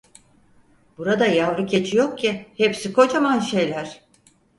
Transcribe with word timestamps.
Burada 0.97 1.25
yavru 1.25 1.65
keçi 1.65 1.97
yok 1.97 2.17
ki, 2.19 2.47
hepsi 2.57 2.93
kocaman 2.93 3.39
şeyler! 3.39 4.01